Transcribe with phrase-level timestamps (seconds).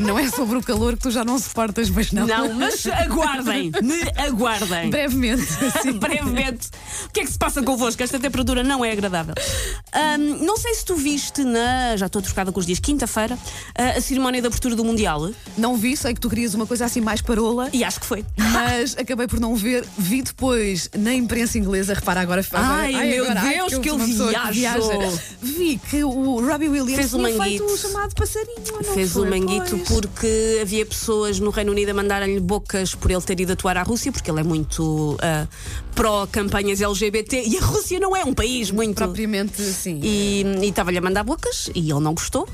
[0.00, 2.26] Não é sobre o calor que tu já não suportas, mas não.
[2.26, 4.90] Não, mas aguardem, me aguardem.
[4.90, 5.42] Brevemente.
[5.78, 5.92] Assim.
[5.92, 6.68] Brevemente.
[7.06, 8.02] O que é que se passa convosco?
[8.02, 9.34] Esta temperatura não é agradável.
[9.92, 11.96] Ahm, não sei se tu viste na.
[11.96, 13.38] Já estou trocada com os dias, quinta-feira,
[13.96, 15.30] a cerimónia de abertura do Mundial.
[15.56, 17.68] Não vi, sei que tu querias uma coisa assim mais parola.
[17.72, 18.24] E acho que foi.
[18.36, 22.40] Mas acabei por não ver, vi depois na imprensa inglesa, repara agora.
[22.52, 24.50] agora Ai, meu agora, ai, Deus, que eu viajo.
[24.52, 25.20] viaja.
[25.42, 27.64] Vi que o Robbie Williams Fez o tinha feito manguito.
[27.64, 28.62] o chamado passarinho.
[28.72, 29.89] não Fez o manguito Pois.
[29.90, 33.82] Porque havia pessoas no Reino Unido a mandarem-lhe bocas por ele ter ido atuar à
[33.82, 35.48] Rússia, porque ele é muito ah,
[35.96, 38.94] pró-campanhas LGBT e a Rússia não é um país muito.
[38.96, 39.98] Propriamente, sim.
[40.02, 42.48] E estava-lhe a mandar bocas e ele não gostou.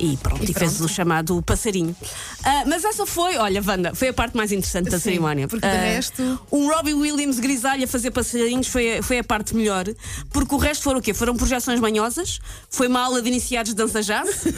[0.00, 1.94] E pronto, E e, fez o chamado passarinho.
[2.42, 5.46] Ah, mas essa foi, olha, Wanda, foi a parte mais interessante da Sim, cerimónia.
[5.46, 9.24] porque de Ah, resto- Um Robbie Williams grisalho a fazer passarinhos foi, a- foi a
[9.24, 9.84] parte melhor,
[10.30, 11.14] porque o resto foram o quê?
[11.14, 14.44] Foram projeções manhosas, foi uma aula de iniciados de dança jazz.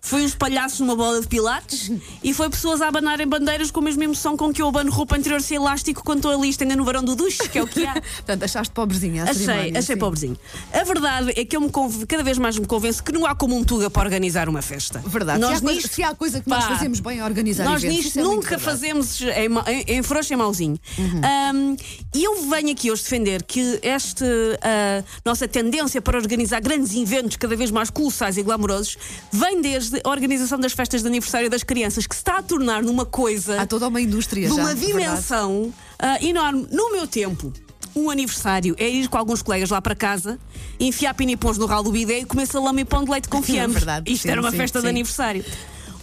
[0.00, 1.90] Foi uns palhaços numa bola de pilates
[2.22, 5.16] e foi pessoas a abanarem bandeiras com a mesma emoção com que eu abano roupa
[5.16, 7.84] interior sem elástico quando estou ali estendendo no varão do duche, que é o que
[7.84, 7.94] há.
[8.16, 9.96] Portanto, achaste pobrezinha a Achei, achei sim.
[9.96, 10.38] pobrezinho.
[10.72, 11.70] A verdade é que eu me
[12.08, 15.02] cada vez mais me convenço que não há como um Tuga para organizar uma festa.
[15.06, 15.40] Verdade.
[15.40, 17.64] Nós se, há coisa, nisto, se há coisa que nós pá, fazemos bem a organizar
[17.64, 20.78] nós eventos, nisto é nunca fazemos em, em, em frouxo e mauzinho.
[20.98, 21.20] Uhum.
[21.54, 21.76] Um,
[22.14, 24.26] e eu venho aqui hoje defender que esta
[24.62, 28.96] ah, nossa tendência para organizar grandes eventos cada vez mais colossais e glamourosos
[29.32, 32.82] vem desde a organização das festas de aniversário das crianças, que se está a tornar
[32.82, 34.60] numa coisa Há toda uma indústria de já.
[34.60, 36.66] uma de dimensão ah, enorme.
[36.70, 37.52] No meu tempo,
[37.94, 40.38] um aniversário é ir com alguns colegas lá para casa,
[40.78, 43.78] enfiar pinipons no ralo do bidé e comer salame e pão de leite com fiambre.
[43.78, 44.90] Verdade, Isto sim, era uma sim, festa de sim.
[44.90, 45.44] aniversário.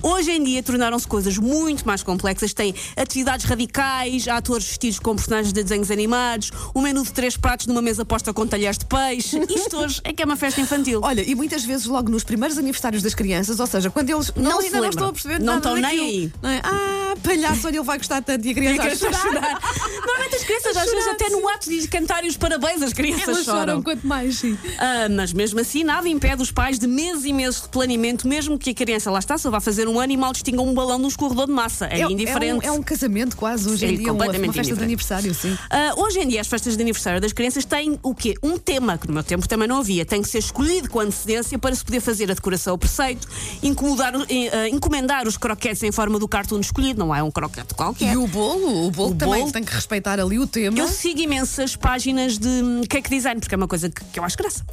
[0.02, 2.54] Hoje em dia tornaram-se coisas muito mais complexas.
[2.54, 7.36] Tem atividades radicais, há atores vestidos com personagens de desenhos animados, um menu de três
[7.38, 9.40] pratos numa mesa posta com talheres de peixe.
[9.50, 11.02] Isto hoje é que é uma festa infantil.
[11.04, 14.60] Olha, e muitas vezes logo nos primeiros aniversários das crianças, ou seja, quando eles não,
[14.62, 16.32] se ainda não estão a perceber Não estão nem aí.
[16.42, 16.62] não é?
[16.64, 19.22] Ah, palhaço, olha, ele vai gostar tanto e a criança, a chorar.
[19.22, 19.60] chorar.
[20.06, 23.46] Normalmente as crianças, às vezes, até no ato de cantarem os parabéns, as crianças Elas
[23.46, 23.84] choram choram.
[23.84, 24.58] quanto mais, sim.
[24.78, 28.58] Ah, mas mesmo assim, nada impede os pais de meses e meses de planeamento, mesmo
[28.58, 30.98] que a criança lá está, só vá fazer um ano e mal distinga um balão
[31.00, 31.86] num escorredor de massa.
[31.88, 32.66] É, indiferente.
[32.66, 34.84] É um, é um casamento quase hoje É em dia, uma, uma completamente festa de
[34.84, 35.58] aniversário, sim.
[35.70, 38.36] Ah, hoje em dia, as festas de aniversário das crianças têm o quê?
[38.44, 40.06] Um tema, que no meu tempo também não havia.
[40.06, 43.28] Tem que ser escolhido com antecedência para se poder fazer a decoração ao preceito,
[43.64, 48.14] incomodar, ah, encomendar os croquetes em forma do cartoon escolhido, não é um croquete qualquer.
[48.14, 50.78] E o bolo, o bolo O também bolo- tem que respeitar ali o tema.
[50.78, 54.24] Eu sigo imensas páginas de hum, cake design, porque é uma coisa que, que eu
[54.24, 54.66] acho graça.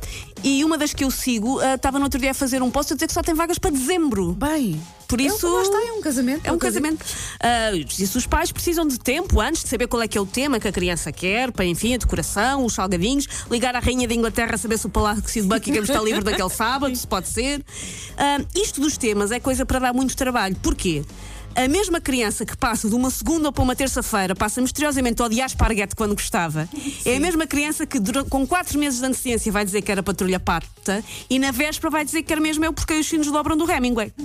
[0.47, 2.93] E uma das que eu sigo ah, estava no outro dia a fazer um post
[2.93, 4.33] a dizer que só tem vagas para dezembro.
[4.35, 4.79] Bem,
[5.09, 6.41] Por é isso- lá está, é um casamento.
[6.45, 7.03] É um casamento.
[7.41, 10.27] Ah, isso os pais precisam de tempo antes de saber qual é que é o
[10.27, 14.13] tema que a criança quer, para enfim, a decoração, os salgadinhos, ligar à Rainha da
[14.15, 17.65] Inglaterra a saber se o Palácio de Buckingham está livre daquele sábado, se pode ser.
[18.19, 20.55] Ah, isto dos temas é coisa para dar muito trabalho.
[20.63, 21.03] Porquê?
[21.57, 25.47] A mesma criança que passa de uma segunda para uma terça-feira passa misteriosamente a odiar
[25.47, 26.69] esparguete quando gostava.
[27.05, 27.99] É a mesma criança que
[28.29, 32.05] com quatro meses de antecedência vai dizer que era patrulha pata e na véspera vai
[32.05, 34.13] dizer que quer mesmo eu porque os sinos dobram do Hemingway.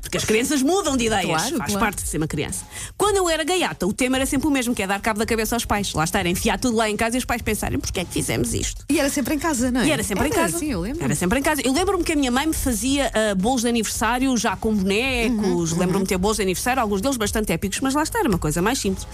[0.00, 1.26] Porque as crianças mudam de ideias.
[1.26, 1.86] Claro, Faz claro.
[1.86, 2.64] parte de ser uma criança.
[2.96, 5.26] Quando eu era gaiata, o tema era sempre o mesmo, que é dar cabo da
[5.26, 5.92] cabeça aos pais.
[5.92, 8.54] Lá era enfiar tudo lá em casa e os pais pensarem porquê é que fizemos
[8.54, 8.84] isto.
[8.88, 9.86] E era sempre em casa, não é?
[9.86, 10.58] E era sempre em casa.
[10.58, 11.04] Sim, eu lembro.
[11.04, 11.60] Era sempre em casa.
[11.64, 15.72] Eu lembro-me que a minha mãe me fazia ah, bolos de aniversário já com bonecos.
[15.72, 18.28] Uhum, Lembro-me de ter bolos de aniversário, alguns deles bastante épicos, mas lá está, era
[18.28, 19.06] uma coisa mais simples.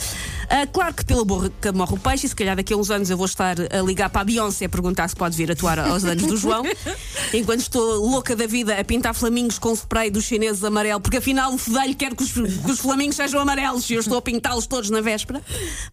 [0.49, 3.11] Ah, claro que pela boca morre o peixe, e se calhar daqui a uns anos
[3.11, 6.05] eu vou estar a ligar para a Beyoncé a perguntar se pode vir atuar aos
[6.05, 6.63] anos do João,
[7.33, 11.53] enquanto estou louca da vida a pintar flamingos com spray dos chineses amarelo, porque afinal
[11.53, 14.67] o fedelho quer que os, que os flamingos sejam amarelos e eu estou a pintá-los
[14.67, 15.43] todos na véspera.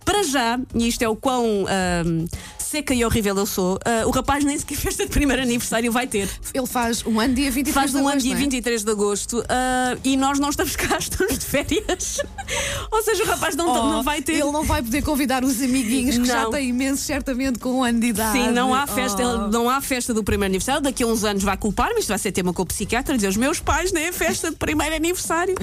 [0.03, 1.65] Para já, e isto é o quão.
[1.67, 5.91] ah, Seca e horrível eu sou, ah, o rapaz nem sequer festa de primeiro aniversário
[5.91, 6.29] vai ter.
[6.53, 8.37] Ele faz um ano dia 23 Faz de um ano agosto, dia é?
[8.37, 12.19] 23 de agosto ah, e nós não estamos cá, estamos de férias.
[12.91, 14.33] Ou seja, o rapaz não, Oh, não vai ter.
[14.33, 16.51] Ele não vai poder convidar os amiguinhos que já Não.
[16.51, 18.37] têm imenso, certamente, com um ano de idade.
[18.37, 19.47] Sim, não há festa, Oh.
[19.47, 20.81] não há festa do primeiro aniversário.
[20.81, 23.37] Daqui a uns anos vai culpar-me, isto vai ser tema com o psiquiatra, dizer os
[23.37, 25.55] meus pais nem a festa de primeiro aniversário.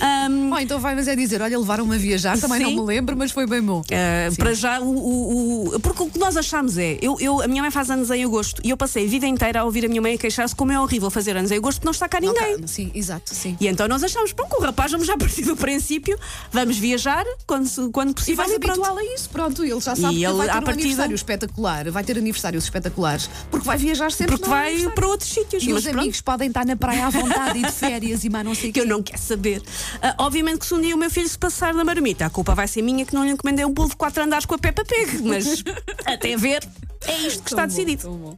[0.00, 2.76] Ahm, Oh, então vai, mas é dizer, olha, levaram-me a viajar, também Sim.
[2.76, 3.80] não me lembro, mas foi bem bom.
[3.80, 6.45] Uh, para já, o, o- o- porque o que nós achamos
[6.78, 9.26] é: eu, eu- a minha mãe faz anos em agosto e eu passei a vida
[9.26, 11.84] inteira a ouvir a minha mãe a queixar-se como é horrível fazer anos em agosto
[11.84, 12.58] não está cá Não ninguém.
[12.60, 13.56] cá- Sim, exato, sim.
[13.60, 16.18] E então nós achamos, bom, com o rapaz vamos já partir do princípio,
[16.52, 18.80] vamos viajar quando, quando possível e pronto.
[18.84, 19.64] habitual a isso, pronto.
[19.64, 22.64] Ele já sabe E que ele, vai ter um partida- aniversário espetacular, vai ter aniversários
[22.64, 25.62] espetaculares, porque vai viajar sempre Porque vai para outros sítios.
[25.62, 25.98] E mas os pronto.
[26.00, 28.72] amigos podem estar na praia à vontade e de férias e mais não sei o
[28.72, 29.62] que eu não quero saber.
[30.02, 32.54] Ah, obviamente que se um dia o meu filho se passar na marmita, a culpa
[32.54, 34.84] vai ser minha que não lhe encomendei um bolo de quatro andares com a Peppa
[34.84, 35.22] Pig.
[35.22, 35.62] Mas
[36.04, 36.62] até ver,
[37.06, 38.02] é isto que está bom, decidido.
[38.02, 38.36] tão bom.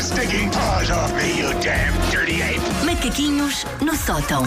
[0.00, 2.60] sticking paws off me, you damn dirty ape!
[2.84, 4.42] Macaquinhos no sótão.